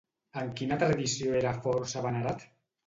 [0.43, 2.49] En quina tradició era força venerat?